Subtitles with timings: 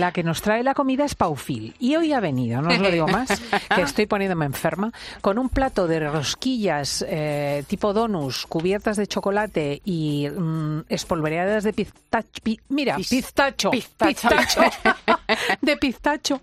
[0.00, 1.74] la que nos trae la comida es Paufil.
[1.78, 3.40] Y hoy ha venido, no os lo digo más,
[3.74, 9.80] que estoy poniéndome enferma, con un plato de rosquillas eh, tipo donus cubiertas de chocolate
[9.84, 12.42] y mm, espolvoreadas de pistacho.
[12.68, 13.70] mira, pistacho.
[13.70, 14.28] Pistacho.
[15.60, 16.40] de pistacho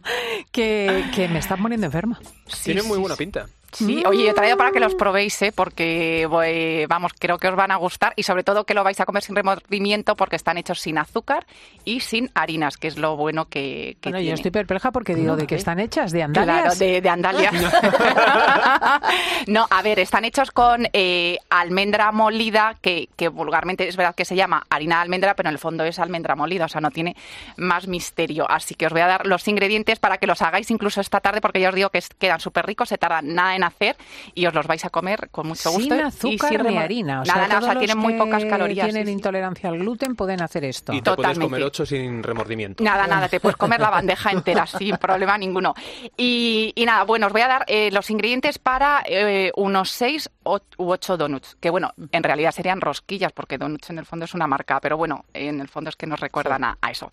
[0.52, 2.20] que, que me están poniendo enferma.
[2.64, 3.48] Tiene muy buena pinta.
[3.78, 5.52] Sí, oye, he traído para que los probéis, ¿eh?
[5.52, 6.28] porque
[6.90, 9.24] vamos, creo que os van a gustar y sobre todo que lo vais a comer
[9.24, 11.46] sin remordimiento porque están hechos sin azúcar
[11.84, 14.30] y sin harinas, que es lo bueno que, que bueno, tiene.
[14.30, 16.12] yo estoy perpleja porque digo, ¿de qué están hechas?
[16.12, 16.62] ¿De andalias?
[16.62, 17.54] Claro, de, de andalias.
[19.48, 24.26] no, a ver, están hechos con eh, almendra molida, que, que vulgarmente es verdad que
[24.26, 26.92] se llama harina de almendra, pero en el fondo es almendra molida, o sea, no
[26.92, 27.16] tiene
[27.58, 28.50] más misterio.
[28.50, 31.42] Así que os voy a dar los ingredientes para que los hagáis incluso esta tarde,
[31.42, 33.96] porque ya os digo que quedan súper ricos, se tardan nada en hacer
[34.34, 35.94] y os los vais a comer con mucho gusto.
[35.96, 37.22] Sin y azúcar sin ni harina.
[37.22, 38.86] O nada, sea, nada, o sea, tienen muy pocas calorías.
[38.86, 39.14] tienen sí, sí.
[39.14, 40.94] intolerancia al gluten pueden hacer esto.
[40.94, 41.46] Y te puedes Totalmente.
[41.46, 42.84] comer ocho sin remordimiento.
[42.84, 45.74] Nada, nada, te puedes comer la bandeja entera sin problema ninguno.
[46.18, 50.30] Y, y nada, bueno, os voy a dar eh, los ingredientes para eh, unos seis
[50.44, 54.26] o- u ocho donuts, que bueno, en realidad serían rosquillas, porque donuts en el fondo
[54.26, 57.10] es una marca, pero bueno, en el fondo es que nos recuerdan a, a eso.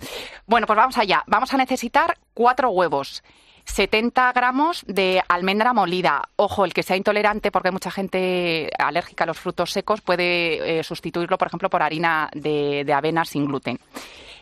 [0.47, 1.23] Bueno, pues vamos allá.
[1.27, 3.23] Vamos a necesitar cuatro huevos.
[3.65, 6.29] 70 gramos de almendra molida.
[6.37, 10.81] Ojo, el que sea intolerante, porque hay mucha gente alérgica a los frutos secos, puede
[10.81, 13.79] eh, sustituirlo, por ejemplo, por harina de, avena sin gluten.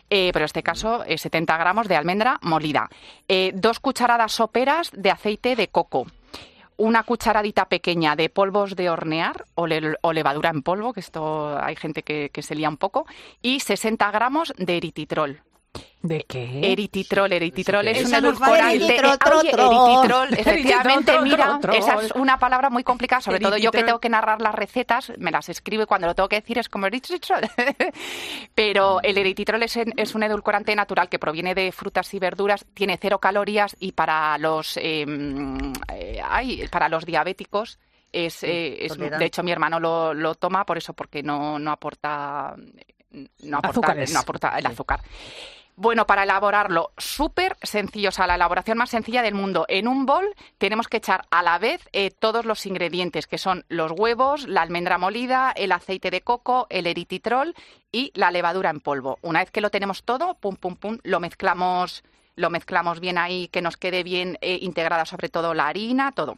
[0.09, 2.89] Eh, pero en este caso, eh, 70 gramos de almendra molida.
[3.27, 6.07] Eh, dos cucharadas soperas de aceite de coco.
[6.75, 12.01] Una cucharadita pequeña de polvos de hornear o levadura en polvo, que esto hay gente
[12.01, 13.05] que, que se lía un poco.
[13.41, 15.41] Y 60 gramos de erititrol.
[16.03, 16.71] ¿De qué?
[16.71, 18.95] Erititrol, erititrol es un edulcorante.
[18.97, 23.77] tro, Oye, erititrol, efectivamente, mira, esa es una palabra muy complicada, sobre todo yo que
[23.85, 26.69] tengo que narrar las recetas, me las escribo y cuando lo tengo que decir es
[26.69, 27.41] como erititrol.
[28.55, 32.97] Pero el erititrol es, es un edulcorante natural que proviene de frutas y verduras, tiene
[32.99, 35.05] cero calorías y para los, eh,
[35.93, 37.79] eh, ay, para los diabéticos
[38.11, 41.71] es, eh, es- de hecho mi hermano lo, lo toma por eso porque no, no
[41.71, 42.55] aporta
[43.43, 44.13] no aporta, Azúcares.
[44.13, 45.01] no aporta el azúcar.
[45.75, 49.65] Bueno, para elaborarlo, súper sencillo, o sea, la elaboración más sencilla del mundo.
[49.67, 53.65] En un bol tenemos que echar a la vez eh, todos los ingredientes, que son
[53.67, 57.55] los huevos, la almendra molida, el aceite de coco, el erititrol
[57.91, 59.17] y la levadura en polvo.
[59.21, 62.03] Una vez que lo tenemos todo, pum, pum, pum, lo mezclamos,
[62.35, 66.35] lo mezclamos bien ahí, que nos quede bien eh, integrada sobre todo la harina, todo.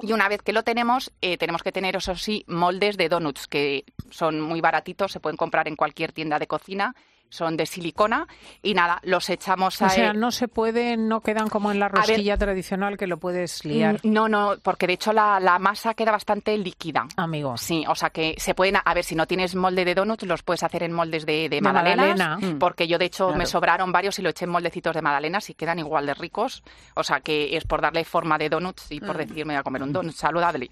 [0.00, 3.46] Y una vez que lo tenemos, eh, tenemos que tener, eso sí, moldes de donuts,
[3.46, 6.94] que son muy baratitos, se pueden comprar en cualquier tienda de cocina,
[7.28, 8.26] son de silicona,
[8.62, 9.86] y nada, los echamos a...
[9.86, 13.18] O sea, no se pueden, no quedan como en la ver- rosquilla tradicional que lo
[13.18, 14.00] puedes liar.
[14.02, 17.06] Mm, No, no, porque de hecho la, la masa queda bastante líquida.
[17.16, 17.56] Amigo.
[17.56, 20.42] Sí, o sea que se pueden, a ver, si no tienes molde de donuts, los
[20.42, 22.54] puedes hacer en moldes de, de magdalenas, magdalena.
[22.54, 23.38] mm, porque yo de hecho Claro.
[23.38, 26.62] me sobraron varios y lo eché en moldecitos de magdalenas y quedan igual de ricos,
[26.94, 29.62] o sea que es por darle forma de donuts y por decir me voy a
[29.62, 30.70] comer un donut saludable.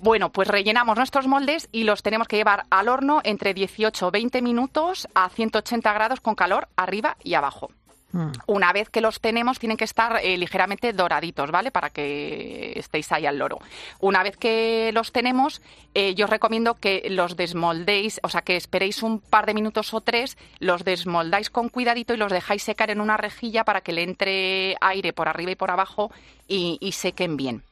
[0.00, 4.10] Bueno, pues rellenamos nuestros moldes y los tenemos que llevar al horno entre 18 o
[4.10, 7.70] 20 minutos a 180 grados con calor arriba y abajo.
[8.12, 8.32] Mm.
[8.46, 11.70] Una vez que los tenemos, tienen que estar eh, ligeramente doraditos, ¿vale?
[11.70, 13.58] Para que estéis ahí al loro.
[14.00, 15.62] Una vez que los tenemos,
[15.94, 19.94] eh, yo os recomiendo que los desmoldéis, o sea, que esperéis un par de minutos
[19.94, 23.92] o tres, los desmoldáis con cuidadito y los dejáis secar en una rejilla para que
[23.92, 26.10] le entre aire por arriba y por abajo
[26.46, 27.62] y, y sequen bien.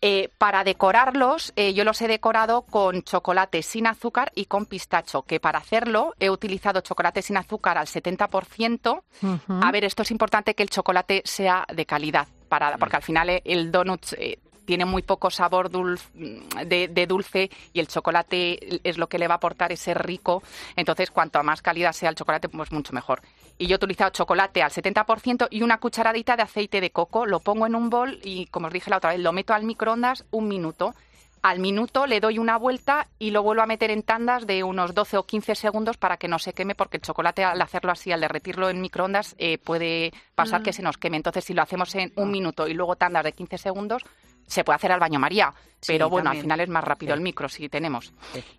[0.00, 5.22] Eh, para decorarlos, eh, yo los he decorado con chocolate sin azúcar y con pistacho,
[5.22, 9.02] que para hacerlo he utilizado chocolate sin azúcar al 70%.
[9.22, 9.60] Ujú.
[9.60, 13.28] A ver, esto es importante que el chocolate sea de calidad, para, porque al final
[13.28, 18.80] eh, el donut eh, tiene muy poco sabor dulce, de, de dulce y el chocolate
[18.86, 20.42] es lo que le va a aportar ese rico.
[20.76, 23.22] Entonces, cuanto más calidad sea el chocolate, pues mucho mejor.
[23.58, 27.26] Y yo he utilizado chocolate al 70% y una cucharadita de aceite de coco.
[27.26, 29.64] Lo pongo en un bol y, como os dije la otra vez, lo meto al
[29.64, 30.94] microondas un minuto.
[31.42, 34.94] Al minuto le doy una vuelta y lo vuelvo a meter en tandas de unos
[34.94, 38.10] 12 o 15 segundos para que no se queme, porque el chocolate al hacerlo así,
[38.10, 41.16] al derretirlo en microondas, eh, puede pasar que se nos queme.
[41.16, 44.04] Entonces, si lo hacemos en un minuto y luego tandas de 15 segundos,
[44.48, 45.52] se puede hacer al baño María.
[45.80, 47.18] Sí, Pero bueno, al final es más rápido Sí.
[47.18, 48.12] el micro si tenemos.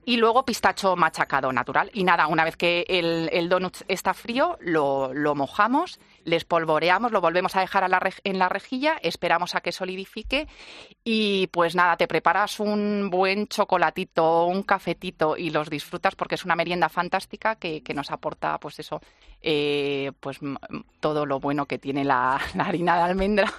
[0.05, 1.91] Y luego pistacho machacado natural.
[1.93, 7.11] Y nada, una vez que el, el donut está frío, lo, lo mojamos, le espolvoreamos,
[7.11, 10.47] lo volvemos a dejar a la rej- en la rejilla, esperamos a que solidifique
[11.03, 16.45] y pues nada, te preparas un buen chocolatito, un cafetito y los disfrutas porque es
[16.45, 19.01] una merienda fantástica que, que nos aporta pues eso,
[19.41, 20.39] eh, pues
[21.01, 23.53] todo lo bueno que tiene la, la harina de almendra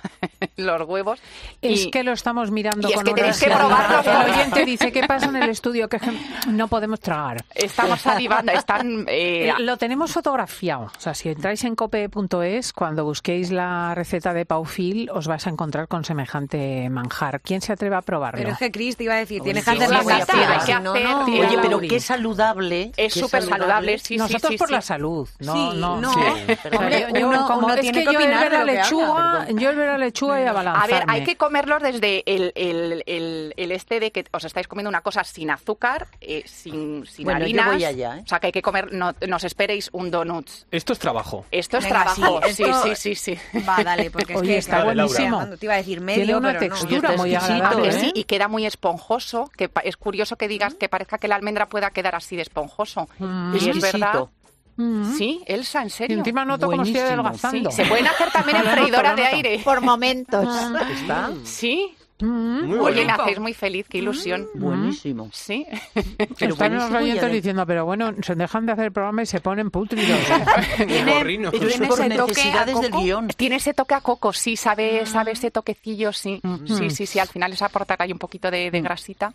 [0.57, 1.21] los huevos.
[1.63, 4.31] Es y- que lo estamos mirando y es con que una tenéis que probarlos El
[4.31, 5.89] oyente dice, ¿qué pasa en el estudio?
[5.89, 5.99] Que
[6.49, 7.45] no podemos tragar.
[7.55, 9.05] Estamos salivando, están...
[9.09, 10.85] eh, Eh, Lo tenemos fotografiado.
[10.97, 15.51] O sea, si entráis en cope.es, cuando busquéis la receta de Paufil, os vais a
[15.51, 17.41] encontrar con semejante manjar.
[17.41, 18.39] ¿Quién se atreve a probarlo?
[18.39, 20.93] Pero es que Chris te iba a decir, tienes que hacer la que si no,
[20.93, 21.27] hacer, no.
[21.27, 22.93] sí, Oye, pero qué saludable.
[22.97, 24.73] Es súper saludable, sí, sí, Nosotros sí, por sí.
[24.75, 25.29] la salud.
[25.41, 26.01] No, Sí, no.
[26.01, 26.13] no.
[26.13, 26.21] Sí.
[26.63, 28.59] Pero, Hombre, yo- yo uno- como- uno es tiene que que yo el ver la
[28.59, 33.03] que lechuga, yo el ver la lechuga A ver, hay que comerlos desde el, el,
[33.07, 37.25] el, el este de que os estáis comiendo una cosa sin azúcar, eh, sin, sin
[37.25, 37.67] Bueno, yo harinas.
[37.73, 38.23] voy allá, ¿eh?
[38.25, 40.49] O sea, que hay que comer, no, no os esperéis un donut.
[40.71, 41.45] Esto es trabajo.
[41.51, 42.41] Esto es Venga, trabajo.
[42.49, 43.61] sí, Sí, esto- sí, sí, sí.
[43.69, 45.47] Va, dale, porque es que está buenísimo.
[45.59, 47.89] Te iba a decir medio, Tiene una pero textura muy agradable.
[47.89, 47.93] ¿eh?
[47.93, 51.67] sí, y queda muy esponjoso, que es curioso que digas que parezca que la almendra
[51.69, 53.09] pueda quedar así de esponjoso.
[53.19, 53.57] Mm.
[53.57, 54.25] Y es verdad.
[54.81, 55.15] Mm.
[55.19, 56.19] Sí, Elsa, en Y serio.
[56.19, 57.23] encima noto como estoy Buenísimo.
[57.23, 57.71] adelgazando.
[57.71, 59.61] Sí, se pueden hacer también en freidora de aire.
[59.63, 60.45] Por momentos.
[61.01, 61.95] Está Sí.
[62.21, 62.65] Mm.
[62.67, 64.47] Muy Oye, hacéis muy feliz, qué ilusión.
[64.55, 65.29] buenísimo.
[65.33, 65.67] Sí.
[66.39, 69.41] Pero Están los oyentes diciendo, pero bueno, se dejan de hacer el programa y se
[69.41, 70.15] ponen eso
[70.87, 71.13] Tiene
[71.89, 73.01] por ese toque a del coco.
[73.03, 73.29] guion.
[73.29, 76.41] Tiene ese toque a coco, sí, sabe, sabe ese toquecillo, sí.
[76.67, 79.33] Sí, sí, sí, al final es aportar ahí un poquito de, de grasita.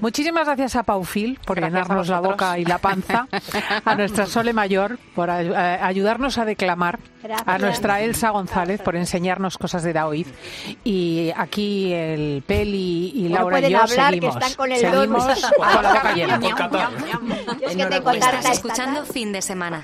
[0.00, 3.28] Muchísimas gracias a Paufil por Gracias a llenarnos la boca y la panza,
[3.84, 7.60] a nuestra Sole Mayor por eh, ayudarnos a declamar, a Gracias.
[7.60, 10.28] nuestra Elsa González por enseñarnos cosas de Daoiz
[10.84, 14.80] y aquí el Peli y No Laura y yo hablar, que seguimos, están con el
[14.80, 15.44] seguimos donut.
[15.56, 16.40] con la boca llena.
[16.40, 16.88] Por Qatar.
[16.90, 18.20] Yo es que tengo Enhorabuena.
[18.20, 19.76] tarta Estás esta escuchando fin de semana.